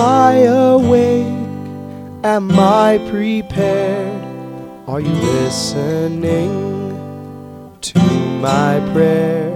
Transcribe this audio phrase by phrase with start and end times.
[0.00, 1.26] I awake?
[2.24, 4.24] Am I prepared?
[4.88, 6.50] Are you listening
[7.82, 7.98] to
[8.40, 9.52] my prayer?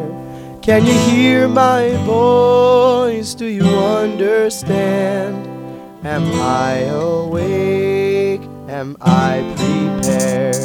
[0.60, 3.32] Can you hear my voice?
[3.34, 5.46] Do you understand?
[6.04, 8.42] Am I awake?
[8.68, 10.56] Am I prepared?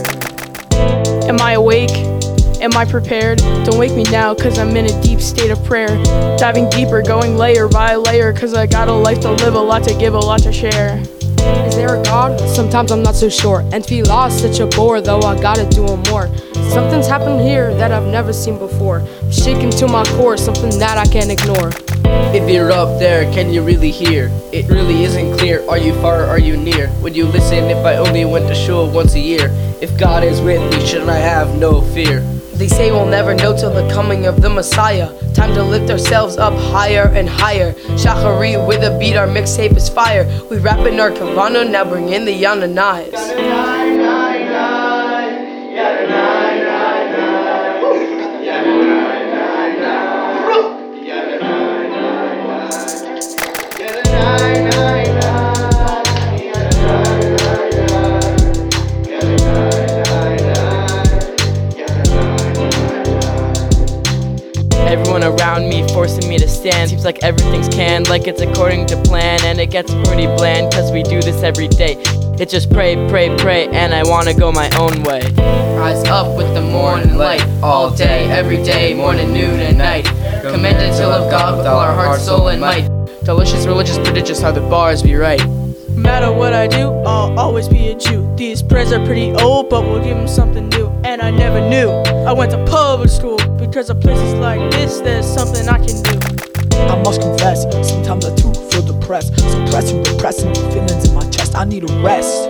[1.23, 2.19] Am I awake?
[2.62, 3.38] Am I prepared?
[3.38, 5.96] Don't wake me now, cause I'm in a deep state of prayer.
[6.38, 9.84] Diving deeper, going layer by layer, cause I got a life to live, a lot
[9.84, 11.02] to give, a lot to share.
[11.39, 12.37] Is there a God?
[12.50, 13.61] Sometimes I'm not so sure.
[13.71, 16.28] And feel lost, such a bore, though I gotta do more.
[16.70, 19.07] Something's happened here that I've never seen before.
[19.32, 21.71] Shaking to my core, something that I can't ignore.
[22.36, 24.29] If you're up there, can you really hear?
[24.51, 25.65] It really isn't clear.
[25.70, 26.92] Are you far or are you near?
[27.01, 29.50] Would you listen if I only went to shul once a year?
[29.82, 32.22] If God is with me, shouldn't I have no fear?
[32.59, 35.08] They say we'll never know till the coming of the Messiah.
[35.34, 37.72] Time to lift ourselves up higher and higher.
[37.95, 40.26] Shacharit with a beat, our mixtape is fire.
[40.50, 43.14] We rapping our Kavana, now bring in the Yananais.
[43.14, 43.98] Everyone
[65.50, 66.89] around me forcing me to stand.
[66.89, 69.39] Seems like everything's canned, like it's according to plan.
[69.44, 71.95] And it gets pretty bland, cause we do this every day.
[72.39, 75.22] It's just pray, pray, pray, and I wanna go my own way.
[75.75, 80.05] Rise up with the morning light, all day, every day, morning, noon, and night.
[80.42, 82.88] Commended to love God with all our heart, soul, and might.
[83.23, 85.42] Delicious, religious, prodigious, how the bars be right.
[86.00, 88.33] Matter what I do, I'll always be a Jew.
[88.38, 90.88] These prayers are pretty old, but we'll give them something new.
[91.03, 91.89] And I never knew
[92.25, 96.17] I went to public school because of places like this, there's something I can do.
[96.88, 99.38] I must confess, sometimes I too feel depressed.
[99.39, 101.53] Suppressing, repressing feelings in my chest.
[101.55, 102.47] I need a rest.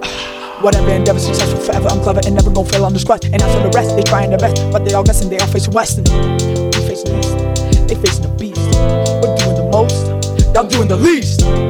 [0.62, 1.88] Whatever endeavor, successful forever.
[1.88, 3.24] I'm clever and never gonna fail on this quest.
[3.24, 5.74] And for the rest, they trying their best, but they all guessing they all facing
[5.74, 6.04] Western.
[6.04, 7.36] We facing East,
[7.88, 8.56] they facing the beast.
[9.20, 10.06] We're doing the most,
[10.54, 11.69] y'all doing the least.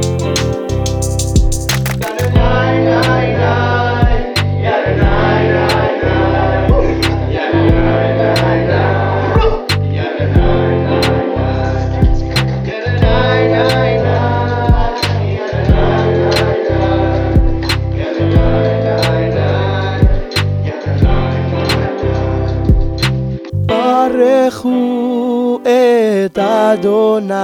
[26.27, 27.35] את אדוני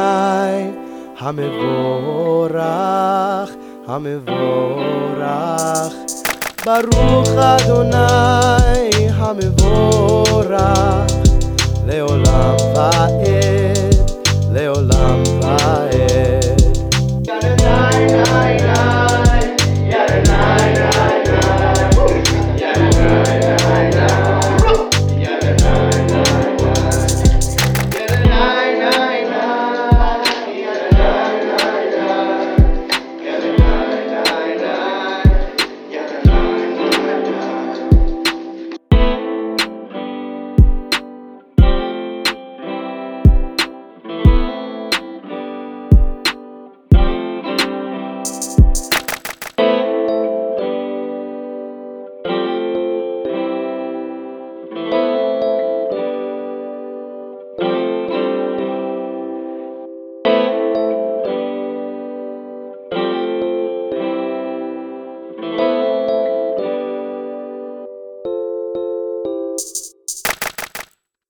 [1.18, 2.60] המבורך,
[3.86, 4.96] המבורך.
[6.66, 10.60] ברוך אדוני המבורך,
[11.86, 13.25] לעולם ועד.